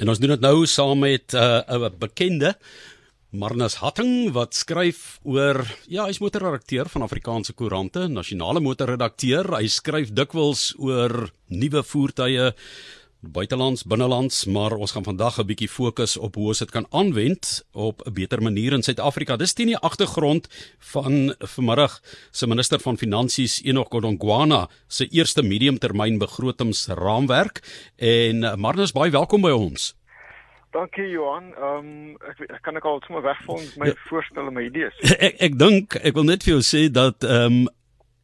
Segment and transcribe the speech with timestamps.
[0.00, 2.54] En ons doen dit nou saam met 'n uh, bekende
[3.30, 9.52] Marnus Hatting wat skryf oor ja, hy's motorredakteur van Afrikaanse koerante, nasionale motorredakteur.
[9.60, 12.48] Hy skryf dikwels oor nuwe voertuie
[13.20, 17.66] buitelands, binnelands, maar ons gaan vandag 'n bietjie fokus op hoe ons dit kan aanwend
[17.72, 19.36] op 'n beter manier in Suid-Afrika.
[19.36, 20.48] Dis teen die agtergrond
[20.78, 22.00] van vanmiddag
[22.30, 27.62] se minister van Finansies Enoch Godongwana se eerste mediumtermyn begrotingsraamwerk
[27.96, 29.94] en eh, Marnus baie welkom by ons.
[30.70, 31.54] Dankie Johan.
[31.54, 33.94] Ehm um, ek ek kan ek al sommer wegval met my ja.
[34.06, 34.94] voorstelle en my idees.
[35.26, 37.68] Ek ek dink ek wil net vir jou sê dat ehm um,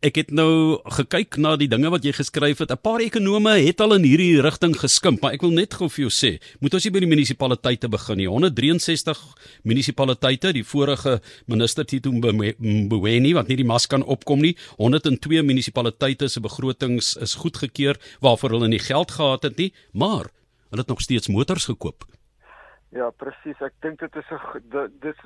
[0.04, 2.70] Ek het nou gekyk na die dinge wat jy geskryf het.
[2.70, 6.04] 'n Paar ekonome het al in hierdie rigting geskimp, maar ek wil net gou vir
[6.04, 8.28] jou sê, moet ons nie by die munisipaliteite begin nie.
[8.28, 9.18] 163
[9.64, 14.56] munisipaliteite, die vorige minister Tito Mboweni wat nie die mas kan opkom nie.
[14.76, 20.28] 102 munisipaliteite se begrotings is goedgekeur waarvoor hulle nie geld gehad het nie, maar
[20.68, 22.04] hulle het nog steeds motors gekoop.
[22.94, 23.58] Ja, presies.
[23.66, 25.18] Ek dink dit is 'n dis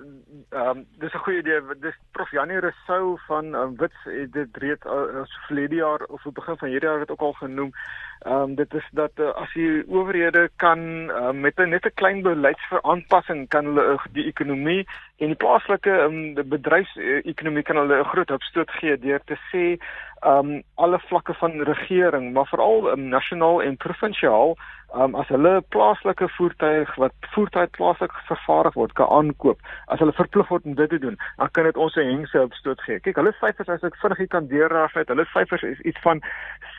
[0.51, 1.61] ehm um, dis 'n goeie idee.
[1.81, 6.35] Dis Prof Janie Rousseau van um, Wits het dit reeds uh, verlede jaar of op
[6.35, 7.73] begin van hierdie jaar het ook al genoem.
[8.21, 10.81] Ehm um, dit is dat uh, as die owerhede kan
[11.11, 15.91] uh, met 'n net 'n klein beleidsveraanpassing kan hulle uh, die ekonomie en die plaaslike
[15.91, 19.79] um, bedryfsekonomie kan hulle 'n groot opstoot gee deur te sê ehm
[20.25, 24.57] um, alle vlakke van regering, maar veral um, nasionaal en provinsiaal
[24.95, 30.49] um, as hulle plaaslike voertuig wat voertuig plaaslik vervaardig word kan aankoop as hulle verplig
[30.51, 33.01] word om dit te doen dan kan dit ons 'n hengse opstoot gee.
[33.01, 36.23] Kyk hulle syfers as ek vinnig kan deurraaf het hulle syfers is iets van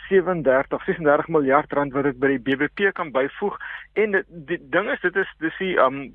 [0.09, 3.57] 37 36 miljard rand wat dit by die BBP kan byvoeg.
[3.93, 6.11] En die, die ding is dit is dis die um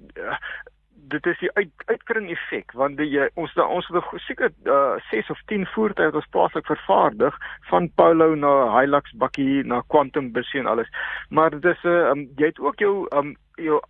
[1.08, 5.30] dit is die uit, uitkring effek want die ons da, ons het seker uh, 6
[5.34, 7.36] of 10 voertuie wat ons plaaslik vervaardig
[7.70, 10.90] van Polo na Hilux bakkie na Quantum busse en alles.
[11.30, 13.80] Maar dit is 'n uh, um, jy het ook jou um, jou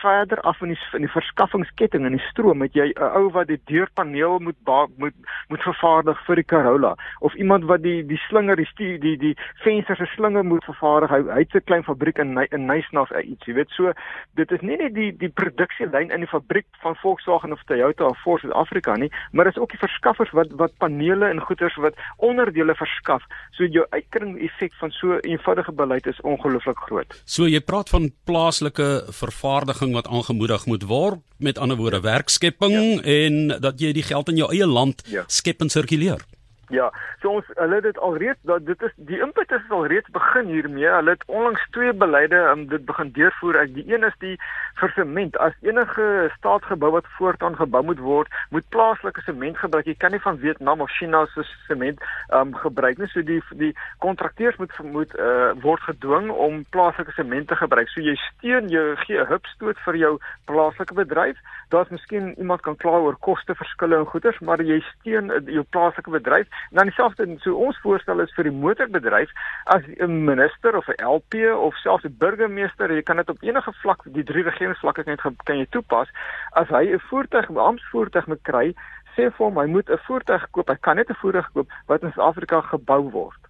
[0.00, 3.48] verder af in die in die verskaffingsketting in die stroom het jy 'n ou wat
[3.48, 4.56] die deurpaneel moet
[4.96, 5.14] moet
[5.48, 6.94] moet vervaardig vir die Corolla.
[7.20, 11.10] Of iemand wat die die slinger die die die, die vensters se slinger moet vervaardig.
[11.10, 13.70] Hy hy't 'n klein fabriek in in Nysnaf iets jy weet.
[13.70, 13.92] So
[14.34, 18.18] dit is nie net die die produksielyn in die fabriek van Volkswagen of Toyota of
[18.18, 22.74] Ford Suid-Afrika nie maar is ook die verskaffers wat wat panele en goederes wat onderdele
[22.74, 23.22] verskaf.
[23.50, 27.22] So jou uitkring effek van so eenvoudige beleid is ongelooflik groot.
[27.24, 32.74] So jy praat van plaaslike vervaardiging vervaardiging wat aangemoedig moet word met ander woorde werkskepping
[32.74, 33.02] ja.
[33.02, 35.24] en dat jy die geld in jou eie land ja.
[35.26, 36.24] skep en sirkuleer.
[36.68, 36.88] Ja,
[37.22, 40.88] so ons hulle dit alreeds dat dit is die impetus is alreeds begin hiermee.
[40.90, 43.60] Hulle het onlangs twee beleide om um, dit begin deurvoer.
[43.60, 44.34] Ek die een is die
[44.80, 45.38] vir sement.
[45.38, 49.86] As enige staatsgebou wat voortaan gebou moet word, moet plaaslike sement gebruik.
[49.86, 53.10] Jy kan nie van Vietnam of China se sement ehm um, gebruik nie.
[53.14, 53.72] So die die
[54.02, 57.94] kontrakteurs moet moet uh, word gedwing om plaaslike sement te gebruik.
[57.94, 60.12] So jy steun jy gee 'n hupstoot vir jou
[60.50, 61.38] plaaslike bedryf.
[61.68, 65.64] Daar's miskien iemand kan kla oor koste verskille en goederes, maar jy steun uh, jou
[65.70, 69.30] plaaslike bedryf En dan dieselfde so ons voorstel is vir die motorbedryf
[69.74, 73.72] as 'n minister of 'n LP of selfs 'n burgemeester, jy kan dit op enige
[73.72, 76.08] vlak, die drie regeringsvlakke jy kan jy toepas.
[76.52, 78.74] As hy 'n voertuig, 'n amptvoertuig moet kry,
[79.16, 80.68] sê vir hom hy moet 'n voertuig koop.
[80.68, 83.45] Hy kan net 'n voertuig koop wat in Suid-Afrika gebou word.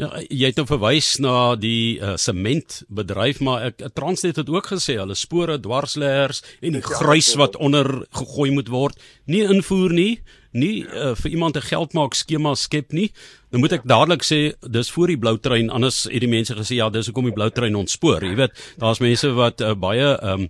[0.00, 4.96] Ja, jy het nou verwys na die uh, sementbedryf, maar ek Transnet het ook gesê
[4.96, 10.12] hulle spore dwarsleers en die grys wat onder gegooi moet word, nie invoer nie,
[10.56, 13.10] nie uh, vir iemand 'n geld maak skema skep nie.
[13.50, 16.80] Dan moet ek dadelik sê dis voor die blou trein, anders het die mense gesê
[16.80, 18.24] ja, dis hoekom die blou trein ontspoor.
[18.24, 20.48] Jy weet, daar's mense wat uh, baie ehm um,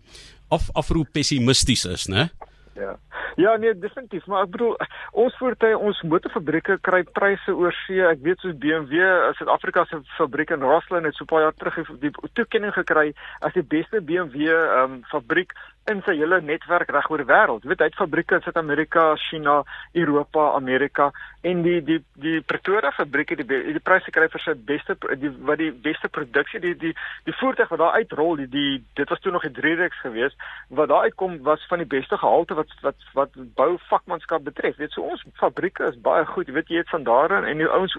[0.50, 2.30] af afroep pessimisties is, né?
[2.74, 2.98] Ja.
[3.36, 4.76] Ja nee definitief maar ek bedoel
[5.12, 9.00] ons voertuie ons motorfabrieke kry pryse oor see ek weet soos BMW
[9.38, 13.52] Suid-Afrika se fabriek in Rosslyn het so 'n paar jaar terug die toekenning gekry as
[13.52, 15.54] die beste BMW ehm um, fabriek
[15.90, 17.64] in sy hele netwerk reg oor die wêreld.
[17.64, 19.60] Jy weet, hy het fabrieke in Suid-Amerika, China,
[19.96, 21.10] Europa, Amerika
[21.48, 25.30] en die die die Pretoria fabriek het die die pryse kry vir sy beste die
[25.48, 26.92] wat die beste produksie die die
[27.24, 30.36] die voertuig wat daar uitrol, die die dit was toe nog die 3Rex geweest
[30.68, 34.76] wat daar uitkom was van die beste gehalte wat wat wat bou vakmanskap betref.
[34.76, 36.46] Jy weet, so ons fabrieke is baie goed.
[36.48, 37.96] Jy weet jy het van daarin en die ouens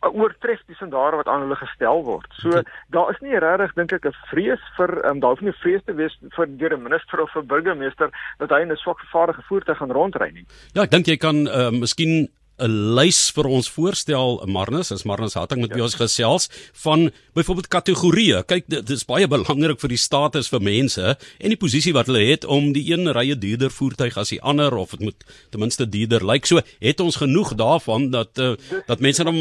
[0.00, 2.32] oortref die standaarde wat aan hulle gestel word.
[2.40, 2.62] So
[2.94, 5.92] daar is nie regtig dink ek 'n vrees vir um, daar hoef nie vrees te
[5.92, 9.92] wees vir deur 'n minister of 'n burgemeester dat hy 'n swak vervaardige voertuig gaan
[9.92, 10.46] rondry nie.
[10.72, 12.28] Ja, ek dink jy kan uh, miskien
[12.60, 15.82] 'n lys vir ons voorstel Marnus as Marnus Hatting met ja.
[15.82, 16.48] ons gesels
[16.84, 18.44] van byvoorbeeld kategorieë.
[18.46, 22.24] Kyk dit is baie belangrik vir die status vir mense en die posisie wat hulle
[22.30, 25.88] het om die een rye duurder voertuig as die ander of dit moet ten minste
[25.88, 26.46] duurder lyk.
[26.46, 29.38] So het ons genoeg daarvan dat uh, dat mense dan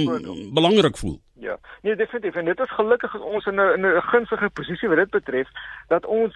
[0.54, 1.20] belangrik voel.
[1.40, 1.58] Ja.
[1.82, 5.10] Nee, definitief en dit is gelukkig ons in 'n in 'n gunstige posisie wat dit
[5.10, 5.48] betref
[5.88, 6.36] dat ons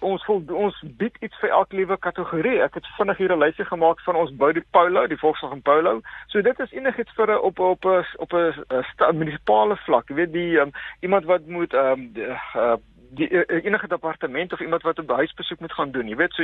[0.00, 2.62] ons vol, ons bied iets vir elke liewe kategorie.
[2.62, 6.00] Ek het vinnig hier 'n lysie gemaak van ons bou die Polo, die Volkswagen Polo.
[6.28, 10.08] So dit is enigiets vir 'n op op 'n op 'n munisipale vlak.
[10.08, 12.12] Jy weet die um, iemand wat moet ehm um,
[12.56, 12.76] uh,
[13.14, 16.08] die uh, enige departement of iemand wat 'n huisbesoek moet gaan doen.
[16.08, 16.42] Jy weet so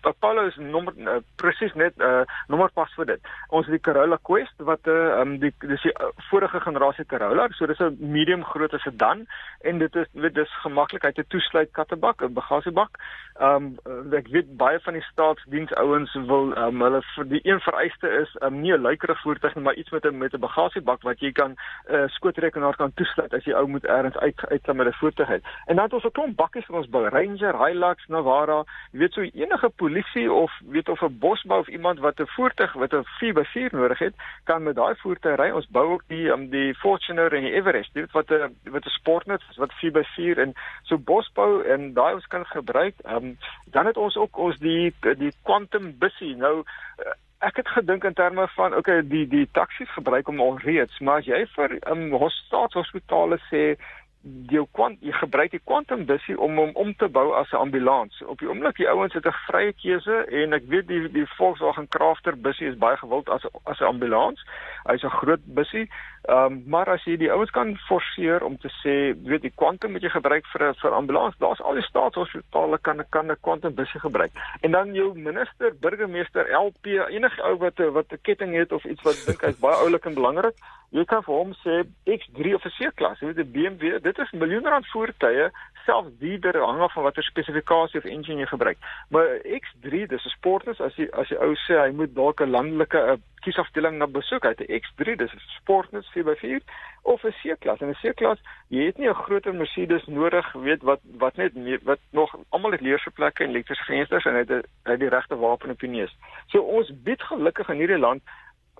[0.00, 3.20] Apollo is nommer uh, presies net 'n uh, nommer pas vir dit.
[3.48, 5.94] Ons het die Corolla Quest wat 'n uh, um, die dis die
[6.30, 9.26] vorige generasie Corolla, so dis 'n medium grootte sedan
[9.60, 12.98] en dit is weet dis gemaklikheid te toesluit kattebak, 'n bagasiebak.
[13.38, 18.08] Ehm um, ek weet baie van die staatsdiensouens wil um, hulle vir die een vereiste
[18.08, 21.20] is um, nie 'n luikerige voertuig nie, maar iets met 'n met 'n bagasiebak wat
[21.20, 24.86] jy kan 'n uh, skootrekenaar kan toesluit as jy ou moet ergens uit uit met
[24.86, 25.40] 'n voertuig.
[25.66, 29.12] En dan het ons 'n klomp bakkies vir ons bou, Ranger, Hilux, Navara, jy weet
[29.12, 33.04] so enige polisie of weet of 'n bosbou of iemand wat 'n voertuig wat 'n
[33.18, 34.14] 4x4 nodig het,
[34.44, 35.50] kan met daai voertuig ry.
[35.50, 38.98] Ons bou ook die um, die Fortuner en die Everest, dit wat 'n wat 'n
[38.98, 42.94] sportnet is wat 4x4 en so bosbou en daai ons kan gebruik.
[43.06, 46.36] Um, dan het ons ook ons die die Quantum bussie.
[46.36, 50.58] Nou uh, Ek het gedink in terme van okay die die taksies gebruik om al
[50.58, 53.80] reeds maar as jy vir 'n um, hospitale sê
[54.22, 58.22] jou kwant jy gebruik die quantum bussie om hom om te bou as 'n ambulans.
[58.26, 61.88] Op die oomblik die ouens het 'n vrye keuse en ek weet die die Volkswagen
[61.88, 64.44] Crafter bussie is baie gewild as as 'n ambulans.
[64.84, 65.90] Hy's 'n groot bussie.
[66.28, 68.94] Ehm um, maar as jy die ouens kan forceer om te sê,
[69.24, 73.32] weet die quantum moet jy gebruik vir vir ambulans, daar's al die staatshospitale kan kan
[73.32, 74.32] 'n quantum bussie gebruik.
[74.60, 79.02] En dan jou minister, burgemeester, LP, enige ou wat wat 'n ketting het of iets
[79.02, 80.56] wat dink hy's baie oulik en belangrik,
[80.90, 84.30] jy kan vir hom sê X3 of 'n C-klas, jy weet 'n BMW, dit is
[84.32, 85.50] miljoene rand voertuie,
[85.90, 88.78] selfs duurder hang af van watter spesifikasie of engine jy gebruik.
[89.08, 89.26] Maar
[89.62, 93.18] X3, dis 'n sporters as jy as jy ou sê hy moet dalk 'n landelike
[93.44, 96.62] kiesafdeling na besoek uit 'n X3, dis 'n sporters 4x4
[97.02, 97.80] of 'n C-klas.
[97.80, 98.38] En 'n C-klas,
[98.68, 101.52] jy het nie 'n groter Mercedes nodig, weet wat wat net
[101.82, 104.50] wat nog almal het leerseplekke en elektriese vensters en hy het,
[104.84, 106.16] hy het die regte wapen op die neus.
[106.46, 108.22] So ons bied gelukkig in hierdie land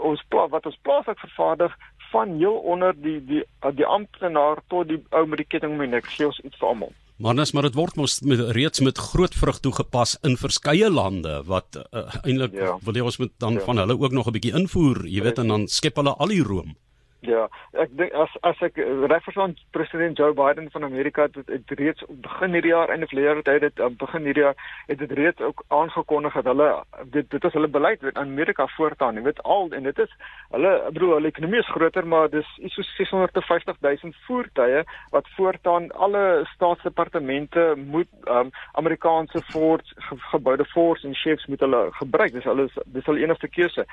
[0.01, 1.77] ons plaas wat ons plaaslik vervaardig
[2.13, 3.45] van heel onder die die
[3.77, 6.69] die amptenaar tot die ou met die ketting om die nek gee ons iets vir
[6.69, 6.93] almal.
[7.21, 11.43] Maar nes maar dit word mos met reeds met groot vrug toegepas in verskeie lande
[11.47, 12.79] wat uh, eintlik ja.
[12.87, 13.65] wil jy ons met dan ja.
[13.67, 16.43] van hulle ook nog 'n bietjie invoer, jy weet en dan skep hulle al die
[16.43, 16.77] room.
[17.21, 21.73] Ja, ek dink as as ek reg verstaan president Joe Biden van Amerika het, het
[21.77, 24.57] reeds begin hierdie jaar verlede jaar het dit um, begin hierdie jaar
[24.87, 26.69] het dit reeds ook aangekondig dat hulle
[27.05, 30.15] dit dit is hulle beleid in Amerika voortaan, jy weet al en dit is
[30.51, 35.29] hulle ek bedoel hulle ekonomie is groter maar dis iets so 650 000 voertuie wat
[35.37, 36.25] voortaan alle
[36.55, 42.33] staatsdepartemente moet um, Amerikaanse Ford ge, geboude Fords en Chevys moet hulle gebruik.
[42.33, 43.87] Dis hulle dis hulle enigste keuse.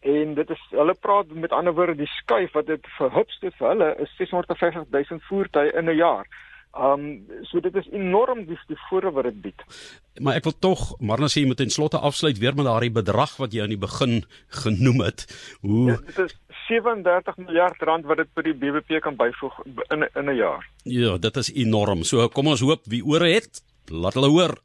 [0.00, 3.92] En dit is hulle praat met ander woorde die skuif wat dit verhupste vir hulle
[4.04, 6.26] is 650 000 voertuie in 'n jaar.
[6.74, 9.60] Um so dit is enorm die die voordeel wat dit bied.
[10.18, 12.90] Maar ek wil tog, maar nou sê jy moet ten slotte afsluit weer met daardie
[12.90, 14.24] bedrag wat jy aan die begin
[14.62, 15.26] genoem het.
[15.62, 16.34] Hoe ja, dit is
[16.66, 19.60] 37 miljard rand wat dit vir die BBP kan byvoeg
[19.94, 20.66] in in 'n jaar.
[20.82, 22.02] Ja, dit is enorm.
[22.02, 24.58] So kom ons hoop wie ore het, laat hulle hoor.